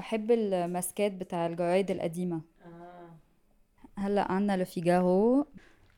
[0.00, 2.40] بحب الماسكات بتاع الجرايد القديمة.
[3.98, 5.46] هلا عنا Le Figaro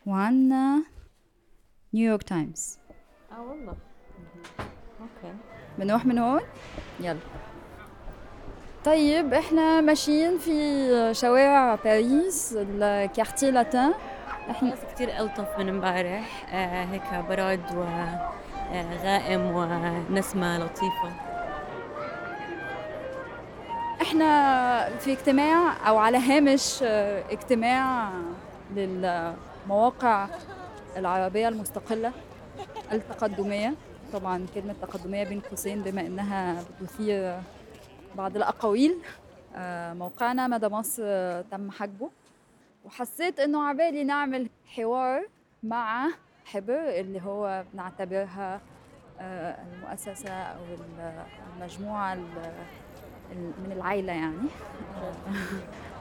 [0.06, 0.84] وعنا
[1.94, 2.78] New York Times.
[3.32, 3.76] آه والله.
[5.00, 5.34] okay.
[5.78, 6.40] بنروح من هون
[7.00, 7.18] يلا.
[8.84, 13.94] طيب إحنا ماشيين في شوارع باريس ال Quartier Latin
[14.50, 16.54] إحنا كثير ألطف من امبارح.
[16.54, 21.31] آه هيك براد وغائم آه ونسمة لطيفة.
[24.16, 28.10] إحنا في اجتماع أو على هامش آه، اجتماع
[28.74, 30.28] للمواقع
[30.96, 32.12] العربية المستقلة
[32.92, 33.74] التقدمية.
[34.12, 37.36] طبعا كلمة تقدمية بين قوسين بما إنها بتثير
[38.16, 38.98] بعض الأقاويل
[39.56, 42.10] آه، موقعنا مدى مصر آه، تم حجبه.
[42.84, 45.22] وحسيت إنه عبالي نعمل حوار
[45.62, 46.08] مع
[46.44, 48.60] حبر اللي هو بنعتبرها
[49.20, 50.60] آه، المؤسسة أو
[51.56, 52.52] المجموعة ال- ال-
[53.34, 54.48] من العائلة يعني.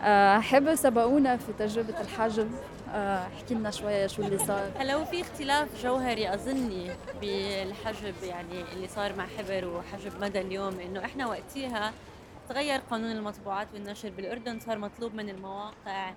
[0.03, 2.51] آه، حبر سبقونا في تجربة الحجب.
[2.93, 4.71] آه، احكي لنا شوية شو اللي صار.
[4.77, 11.05] هلا وفي اختلاف جوهري أظني بالحجب يعني اللي صار مع حبر وحجب مدى اليوم إنه
[11.05, 11.91] إحنا وقتها
[12.49, 16.13] تغير قانون المطبوعات والنشر بالأردن صار مطلوب من المواقع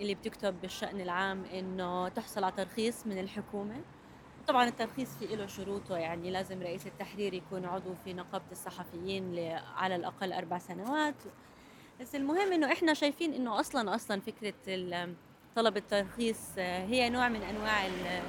[0.00, 3.76] اللي بتكتب بالشأن العام إنه تحصل على ترخيص من الحكومة.
[4.48, 9.38] طبعا الترخيص في له شروطه يعني لازم رئيس التحرير يكون عضو في نقابة الصحفيين
[9.76, 11.14] على الأقل أربع سنوات.
[12.00, 14.54] بس المهم إنه إحنا شايفين إنه أصلا أصلا فكرة
[15.56, 18.22] طلب الترخيص آه، هي نوع من أنواع ال-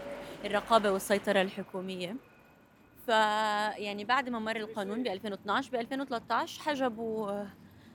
[0.45, 2.15] الرقابة والسيطرة الحكومية.
[3.07, 3.09] ف
[3.77, 7.43] يعني بعد ما مر القانون ب 2012 ب 2013 حجبوا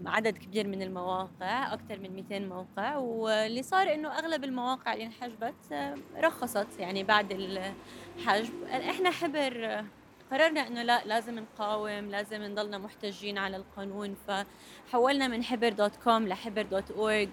[0.06, 5.72] عدد كبير من المواقع أكثر من 200 موقع واللي صار إنه أغلب المواقع اللي انحجبت
[5.72, 8.64] آه، رخصت يعني بعد الحجب.
[8.64, 9.84] إحنا حبر آه،
[10.30, 16.28] قررنا إنه لا لازم نقاوم لازم نضلنا محتجين على القانون فحولنا من حبر dot com
[16.28, 17.28] لحبر dot org.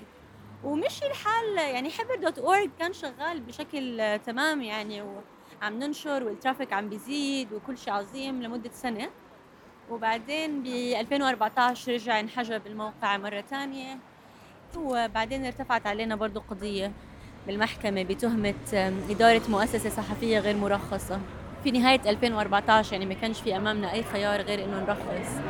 [0.63, 6.34] ومشي الحال يعني حبر dot org كان شغال بشكل آه، تمام يعني وعم ننشر وال
[6.34, 9.09] traffic عم بيزيد وكل شيء عظيم لمدة سنة.
[9.91, 13.97] وبعدين ب 2014 رجع انحجب الموقع مرة ثانية
[14.77, 16.91] وبعدين ارتفعت علينا برضو قضية
[17.47, 18.53] بالمحكمة بتهمة
[19.09, 21.19] إدارة مؤسسة صحفية غير مرخصة.
[21.63, 25.41] في نهاية 2014 يعني ما كانش في أمامنا أي خيار غير إنه نرخص.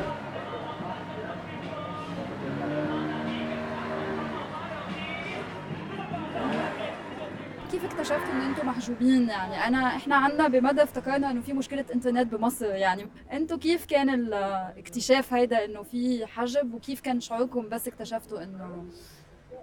[7.80, 12.34] كيف اكتشفتوا إن أنتم محجوبين؟ يعني انا إحنا عنا بمدى افتكرنا إنه في مشكلة إنترنت
[12.34, 12.74] بمصر.
[12.74, 18.84] يعني أنتوا كيف كان الاكتشاف هيدا إنه في حجب؟ وكيف كان شعوركم بس اكتشفتوا انه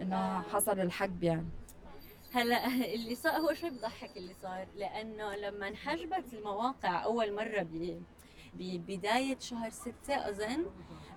[0.02, 1.46] إنه حصل الحجب يعني؟
[2.34, 4.68] هلا اللي صار هو شوي بضحك اللي صار.
[4.76, 8.02] لأنه لما انحجبت المواقع أول مرة ب
[8.54, 10.66] ببدايه شهر ستة أظن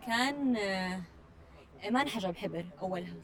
[0.06, 1.00] كان آه،
[1.90, 3.14] ما انحجب حبر أولها.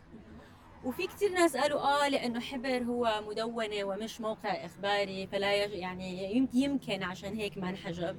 [0.85, 5.53] وفي كتير ناس قالوا آه لأنه حبر هو مدونة ومش موقع إخباري فلا.
[5.65, 8.17] يعني يم- يمكن عشان هيك ما انحجب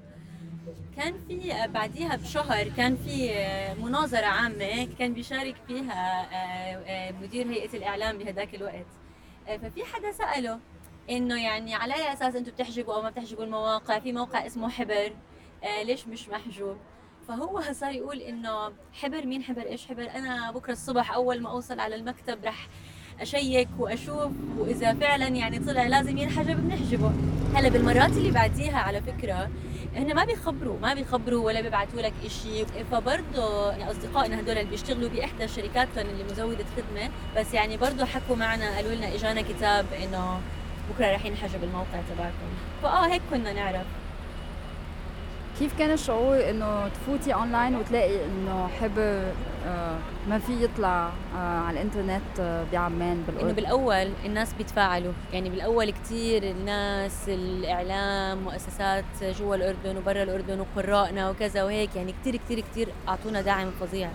[0.98, 7.48] كان في بعديها بشهر كان في آه، مناظرة عامة كان بيشارك فيها آه، آه، مدير
[7.50, 8.86] هيئة الإعلام بهداك الوقت.
[9.47, 10.59] ففي حدا سأله
[11.09, 15.14] إنه يعني على اي أساس أنتم بتحجبوا أو ما بتحجبوا المواقع في موقع اسمه حبر؟
[15.84, 16.78] ليش مش محجوب؟
[17.28, 21.80] فهو صار يقول إنه حبر مين حبر؟ إيش حبر؟ أنا بكرة الصبح أول ما أوصل
[21.80, 22.68] على المكتب رح
[23.19, 27.12] أشيك وأشوف وإذا فعلا يعني طلع لازم ينحجب بنحجبه.
[27.56, 29.50] هلا بالمرات اللي بعديها على فكرة
[29.96, 32.66] هن ما بيخبروا ما بيخبروا ولا بيبعتوا لك إشي.
[32.66, 38.06] فبرضه يعني أصدقائنا هدول اللي بيشتغلوا بإحدى الشركات كان اللي مزودة خدمة بس يعني برضه
[38.06, 40.41] حكوا معنا قالوا لنا إجانا كتاب إنه
[40.90, 42.50] بكرة رح ينحجب الموقع تبعكم.
[42.84, 43.85] فآه هيك كنا نعرف.
[45.60, 49.32] كيف كان الشعور إنه تفوتي اونلاين وتلاقي إنه حبر
[49.66, 49.98] آه،
[50.30, 55.14] ما في يطلع آه، على الإنترنت آه، بعمان إنه بالاردن بالأول الناس بيتفاعلوا.
[55.34, 62.36] يعني بالأول كثير الناس الإعلام مؤسسات جوا الأردن وبرا الأردن وقرائنا وكذا وهيك يعني كثير
[62.36, 64.10] كثير كثير أعطونا دعم فظيع.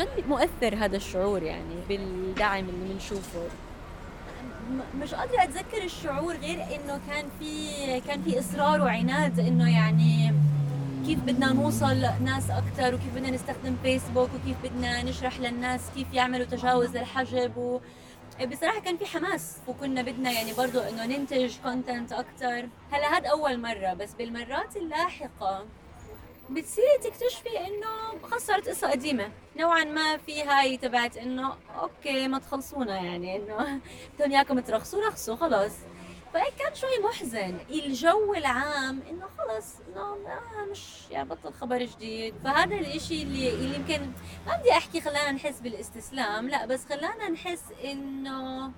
[0.00, 3.40] جد مؤثر هذا الشعور يعني بالدعم اللي بنشوفه.
[5.02, 10.32] مش قادرة أتذكر الشعور غير إنه كان في كان في إصرار وعناد إنه يعني
[11.06, 16.46] كيف بدنا نوصل ناس أكثر وكيف بدنا نستخدم فيسبوك وكيف بدنا نشرح للناس كيف يعملوا
[16.46, 17.80] تجاوز للحجب و
[18.50, 23.60] بصراحة كان في حماس وكنا بدنا يعني برضو إنه ننتج كونتنت أكثر هلا هاد أول
[23.60, 25.64] مرة بس بالمرات اللاحقة
[26.50, 29.30] بتصيري تكتشفي إنه صارت قصة قديمة.
[29.56, 33.80] نوعا ما في هاي تبعت إنه أوكي ما تخلصونا يعني إنه
[34.14, 35.72] بدهم إياكم ترخصوا رخصوا خلص.
[36.34, 37.58] فهيك كان شوي محزن.
[37.70, 40.16] الجو العام إنه خلص إنه
[40.70, 40.93] مش
[41.24, 42.34] بطل خبر جديد.
[42.44, 44.00] فهذا الإشي اللي اللي يمكن
[44.46, 48.70] ما بدي أحكي خلانا نحس بالاستسلام لا بس خلانا نحس إنه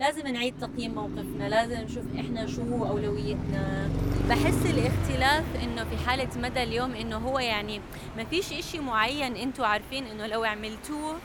[0.00, 3.90] لازم نعيد تقييم موقفنا لازم نشوف إحنا شو هو أولويتنا.
[4.28, 7.80] بحس الاختلاف إنه في حالة مدى اليوم إنه هو يعني
[8.16, 11.16] ما فيش إشي معين أنتم عارفين إنه لو عملتوه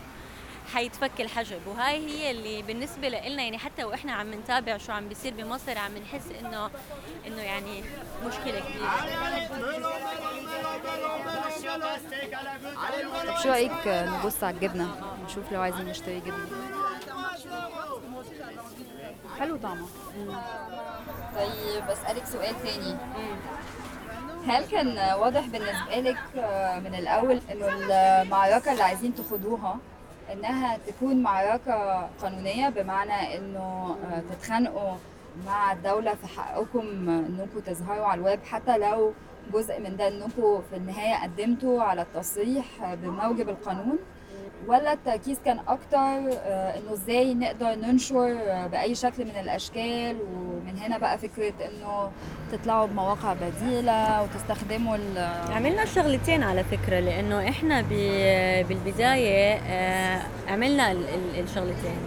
[0.73, 1.67] حيتفك الحجب.
[1.67, 5.97] وهاي هي اللي بالنسبة لنا يعني حتى وإحنا عم نتابع شو عم بيصير بمصر عم
[5.97, 6.69] نحس إنه
[7.27, 7.83] إنه يعني
[8.25, 8.93] مشكلة كبيرة.
[13.27, 16.47] طب شو رأيك نبص على الجبنه نشوف لو عايزين نشتري جبنة.
[19.39, 19.87] حلو طعمه.
[21.35, 22.97] طيب بسألك سؤال تاني.
[24.47, 26.17] هل كان واضح بالنسبة لك
[26.85, 29.77] من الأول إنه المعركة اللي عايزين تخوضوها
[30.33, 33.95] إنها تكون معركة قانونية بمعنى إنه
[34.31, 34.95] تتخانقوا
[35.45, 39.13] مع الدولة في حقكم إنكم تظهروا على الويب حتى لو
[39.53, 43.99] جزء من ده إنكم في النهاية قدمتوا على التصريح بموجب القانون
[44.68, 46.18] ولا التركيز كان أكتر
[46.50, 48.38] إنه إزاي نقدر ننشر
[48.71, 50.18] بأي شكل من الأشكال.
[50.21, 52.12] ومن هنا بقى فكرة إنه
[52.51, 54.98] تطلعوا بمواقع بديلة وتستخدموا
[55.50, 57.81] عملنا شغلتين على فكرة لأنه إحنا
[58.69, 59.60] بالبداية
[60.48, 60.92] عملنا
[61.38, 61.98] الشغلتين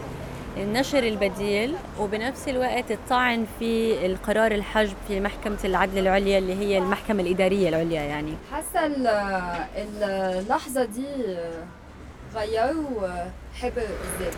[0.56, 7.22] النشر البديل وبنفس الوقت الطعن في القرار الحجب في محكمة العدل العليا اللي هي المحكمة
[7.22, 8.32] الإدارية العليا يعني.
[8.52, 8.86] حاسة
[10.38, 11.06] اللحظة دي
[12.36, 13.08] غيروا
[13.54, 14.32] حبر إزاي؟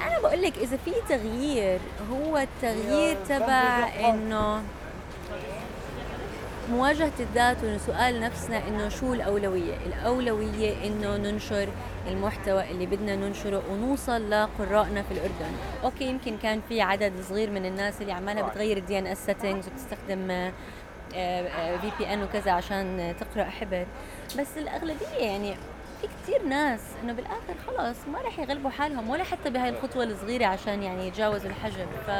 [0.00, 1.80] أنا بقول لك إذا في تغيير
[2.10, 4.62] هو التغيير تبع إنه
[6.70, 11.68] مواجهة الذات وسؤال نفسنا إنه شو الأولوية؟ الأولوية إنه ننشر
[12.08, 15.52] المحتوى اللي بدنا ننشره ونوصل لقرائنا في الأردن،
[15.84, 20.52] okay يمكن كان في عدد صغير من الناس اللي عمالها بتغير ال DNS settings وبتستخدم
[21.80, 23.86] في بي ان وكذا عشان تقرأ حبر،
[24.38, 25.56] بس الأغلبية يعني
[26.08, 30.46] في كثير ناس إنه بالآخر خلص ما راح يغلبوا حالهم ولا حتى بهاي الخطوة الصغيرة
[30.46, 32.10] عشان يعني يتجاوزوا الحجب ف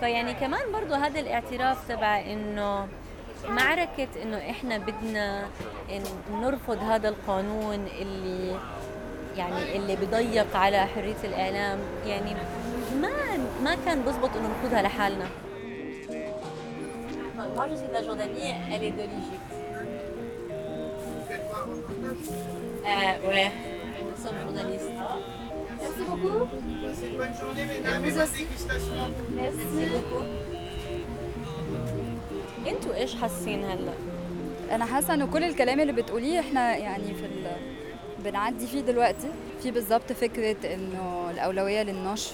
[0.00, 2.88] فيعني كمان برضه هذا الاعتراف تبع إنه
[3.48, 5.46] معركة إنه إحنا بدنا
[5.90, 6.02] إن
[6.40, 8.58] نرفض هذا القانون اللي
[9.36, 12.34] يعني اللي بضيق على حرية الإعلام يعني
[13.00, 13.10] ما
[13.64, 15.26] ما كان بزبط إنه نخوضها لحالنا.
[17.56, 18.26] Moi je suis de la
[18.74, 19.58] elle est de l'Égypte.
[23.28, 23.50] ouais.
[32.66, 33.92] أنتوا إيش حاسين هلا؟
[34.70, 37.28] أنا حاسة ان كل الكلام اللي بتقوليه إحنا يعني في
[38.24, 39.28] بنعدي فيه دلوقتي.
[39.62, 42.30] في بالظبط فكرة إنه الأولوية للنشر.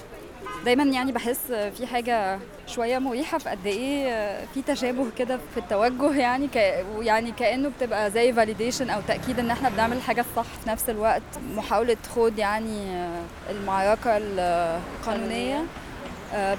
[0.65, 1.39] دايما يعني بحس
[1.77, 6.55] في حاجة شوية مريحة في قد إيه في تشابه كده في التوجه يعني ك...
[7.01, 11.21] يعني كأنه بتبقى زي فاليديشن أو تأكيد إن إحنا بنعمل الحاجة الصح في نفس الوقت.
[11.55, 13.07] محاولة خوض يعني
[13.49, 15.63] المعركة القانونية.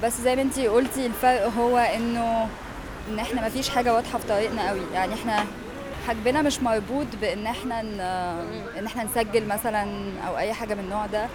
[0.02, 2.48] بس زي ما انتي قلتي الفرق هو إنه
[3.10, 4.80] إن إحنا ما فيش حاجة واضحة في طريقنا قوي.
[4.94, 5.44] يعني إحنا
[6.08, 7.80] حجبنا مش مربوط بإن إحنا.
[8.78, 9.86] إن إحنا نسجل مثلا
[10.28, 11.26] أو أي حاجة من النوع ده.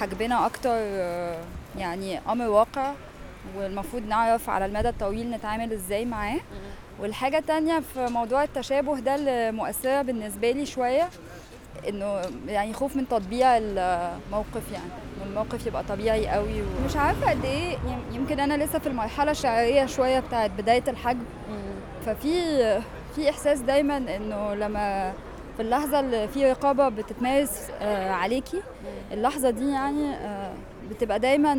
[0.00, 0.76] حجبنا أكتر
[1.78, 2.92] يعني أمر واقع
[3.56, 6.40] والمفروض نعرف على المدى الطويل نتعامل إزاي معاه.
[7.00, 11.08] والحاجة التانية في موضوع التشابه ده اللي مؤثره بالنسبة لي شوية
[11.88, 14.84] إنه يعني خوف من تطبيع الموقف يعني
[15.26, 17.76] الموقف يبقى طبيعي قوي ومش عارفة قد إيه
[18.12, 21.24] يمكن أنا لسه في المرحلة الشعرية شوية بتاعت بداية الحجب.
[22.06, 22.80] ففي
[23.16, 25.12] في إحساس دايما إنه لما
[25.56, 27.70] في اللحظة اللي في رقابة بتتمارس
[28.10, 28.62] عليكي.
[29.12, 30.16] اللحظة دي يعني
[30.90, 31.52] بتبقى دايما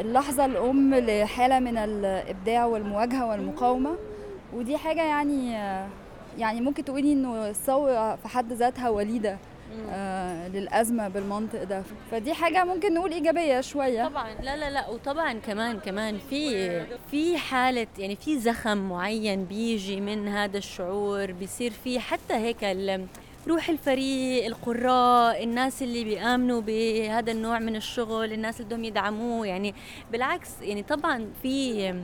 [0.00, 3.96] اللحظة الأم لحالة من الإبداع والمواجهة والمقاومة.
[4.54, 5.52] ودي حاجة يعني
[6.38, 9.30] يعني ممكن تقولي إنه الثوره في حد ذاتها وليدة.
[9.30, 9.36] آه
[10.54, 11.82] للأزمة بالمنطق ده.
[12.10, 14.08] فدي حاجة ممكن نقول إيجابية شوية.
[14.08, 14.34] طبعا.
[14.42, 14.88] لا لا لا.
[14.88, 21.70] وطبعا كمان كمان في في حالة يعني في زخم معين بيجي من هذا الشعور بيصير
[21.70, 22.76] في حتى هيك
[23.48, 29.46] روح الفريق القراء الناس اللي بيآمنوا بهذا النوع من الشغل الناس اللي بدهم يدعموه.
[29.46, 29.74] يعني
[30.12, 31.94] بالعكس يعني طبعا في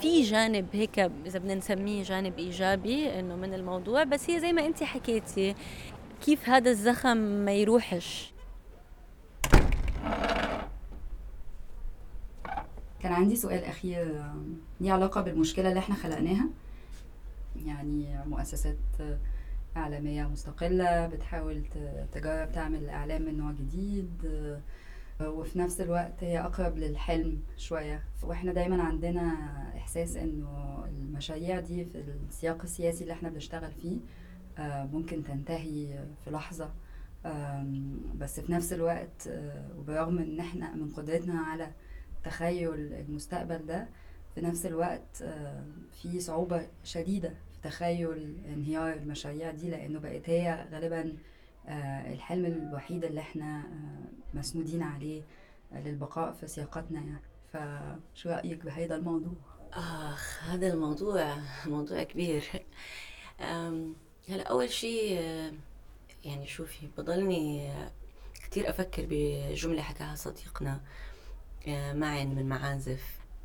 [0.00, 4.04] في جانب هيك إذا بدنا نسميه جانب إيجابي إنه من الموضوع.
[4.04, 5.54] بس هي زي ما انت حكيتي
[6.22, 8.32] كيف هذا الزخم ما يروحش؟
[13.00, 14.22] كان عندي سؤال أخير
[14.80, 16.46] ليه علاقة بالمشكلة اللي إحنا خلقناها؟
[17.66, 18.76] يعني مؤسسات
[19.76, 21.62] إعلامية مستقلة بتحاول
[22.12, 24.10] تجرب تعمل إعلام من نوع جديد
[25.20, 28.02] وفي نفس الوقت هي أقرب للحلم شوية.
[28.22, 29.32] وإحنا دايما عندنا
[29.76, 33.98] إحساس إنه المشاريع دي في السياق السياسي اللي إحنا بنشتغل فيه
[34.58, 36.70] ممكن تنتهي في لحظة.
[38.14, 41.70] بس في نفس الوقت آه، وبرغم إن إحنا من قدرتنا على
[42.24, 43.88] تخيل المستقبل ده
[44.34, 45.64] في نفس الوقت آه،
[46.02, 51.16] في صعوبة شديدة في تخيل انهيار المشاريع دي لأنه بقت هي غالبا
[51.68, 55.22] آه، الحلم الوحيد اللي إحنا آه، مسنودين عليه
[55.72, 57.22] آه، للبقاء في سياقتنا يعني.
[57.52, 59.32] فشو رأيك بهذا الموضوع؟
[59.72, 61.34] آخ هذا الموضوع
[61.66, 62.44] موضوع كبير.
[64.28, 65.52] هلا أول شيء آه،
[66.24, 67.72] يعني شوفي بضلني
[68.34, 70.80] كتير أفكر بجملة حكاها صديقنا
[71.94, 73.02] معن من معازف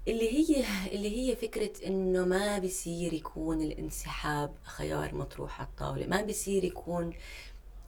[0.07, 6.07] اللي هي اللي هي فكرة إنه ما بيصير يكون الانسحاب خيار مطروح على الطاولة.
[6.07, 7.13] ما بيصير يكون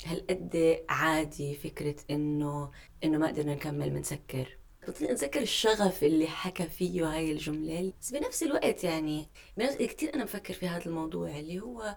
[0.06, 2.72] هالقد عادي فكرة إنه
[3.04, 7.94] إنه ما قدرنا نكمل بنسكر بطلع نتذكر الشغف اللي حكى فيه هاي الجملة.
[8.02, 11.96] بس بنفس الوقت يعني بنفس كتير أنا بفكر في هذا الموضوع اللي هو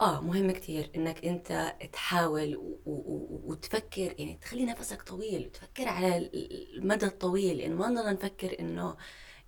[0.00, 6.16] آه مهم كتير إنك أنت تحاول و- و- وتفكر يعني تخلي نفسك طويل وتفكر على
[6.16, 7.56] ال- المدى الطويل.
[7.58, 8.96] لأنه ما نضل نفكر إنه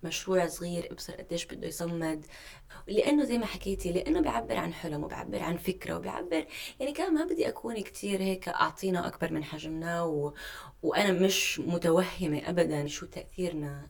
[0.05, 2.25] مشروع صغير ابصر قديش بده يصمد.
[2.87, 6.45] لأنه زي ما حكيتي لأنه بيعبر عن حلم وبيعبر عن فكرة وبيعبر
[6.79, 10.33] يعني كمان ما بدي أكون كتير هيك أعطينا أكبر من حجمنا و...
[10.83, 13.89] وأنا مش متوهمة ابدا شو تأثيرنا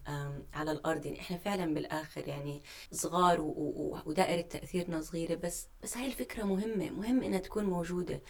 [0.53, 1.05] على الأرض.
[1.05, 3.47] يعني إحنا فعلا بالآخر يعني صغار و...
[3.47, 3.99] و...
[4.05, 6.89] ودائرة تأثيرنا صغيرة بس بس هاي الفكرة مهمة.
[6.89, 8.21] مهم إنها تكون موجودة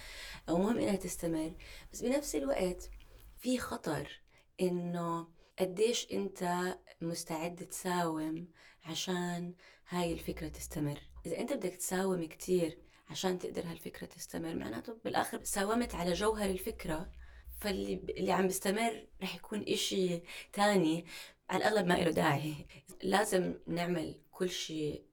[0.50, 1.54] ومهم إنها تستمر.
[1.94, 2.90] بس بنفس الوقت
[3.38, 4.22] في خطر
[4.62, 5.28] إنه
[5.60, 8.48] قديش انت مستعد تساوم
[8.86, 9.54] عشان
[9.90, 12.78] هاي الفكرة تستمر؟ إذا أنت بدك تساوم كتير
[13.10, 17.12] عشان تقدر هالفكرة تستمر معناته بالآخر ساومت على جوهر الفكرة
[17.60, 20.22] فاللي اللي عم بيستمر رح يكون إشي
[20.54, 21.06] تاني
[21.50, 22.68] على الأغلب ما له داعي.
[23.04, 25.04] لازم نعمل كل شيء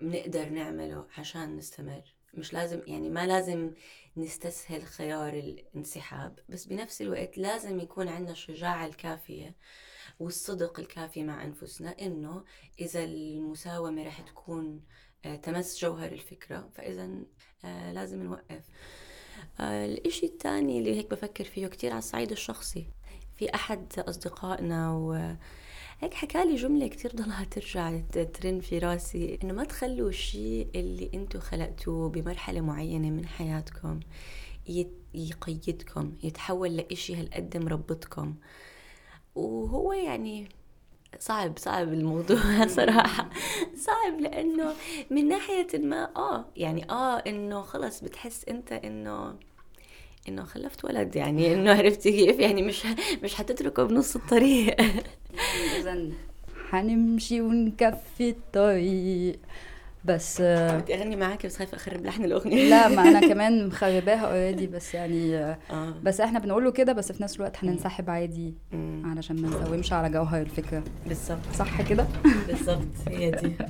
[0.00, 2.14] بنقدر نعمله عشان نستمر.
[2.34, 3.70] مش لازم يعني ما لازم
[4.16, 9.56] نستسهل خيار الانسحاب بس بنفس الوقت لازم يكون عندنا الشجاعة الكافية
[10.20, 12.44] والصدق الكافي مع أنفسنا إنه
[12.80, 14.80] إذا المساومة رح تكون
[15.24, 17.10] آه، تمس جوهر الفكرة فإذا
[17.64, 18.64] آه، لازم نوقف.
[19.60, 22.86] آه، الإشي الثاني اللي هيك بفكر فيه كتير على الصعيد الشخصي
[23.36, 25.34] في أحد أصدقائنا و
[26.00, 28.00] هيك حكى لي جملة كتير ضلها ترجع
[28.34, 34.00] ترن في راسي إنه ما تخلوا الشيء اللي أنتوا خلقتوه بمرحلة معينة من حياتكم
[35.14, 38.34] يقيدكم يتحول لإشي هالقد مربطكم.
[39.34, 40.48] وهو يعني
[41.18, 43.30] صعب صعب الموضوع صراحة.
[43.76, 44.72] صعب لأنه
[45.10, 49.36] من ناحية ما آه يعني آه إنه خلص بتحس أنت إنه
[50.28, 52.86] إنه خلفت ولد يعني إنه عرفتي كيف؟ يعني مش
[53.22, 54.76] مش حتتركه بنص الطريق.
[55.80, 55.98] إذا
[56.70, 59.38] حنمشي ونكفي الطريق.
[60.04, 62.70] بس آه، بدي أغني معك بس خايفة أخرب لحن الأغنية.
[62.70, 65.94] لا ما أنا كمان مخرباها اوريدي بس يعني آه، آه.
[66.02, 68.54] بس إحنا بنقول له كده بس في نفس الوقت هننسحب عادي
[69.04, 70.82] علشان ما نسومش على جوهر الفكرة.
[71.06, 72.06] بالضبط صح كده؟
[72.46, 73.52] بالضبط هي دي.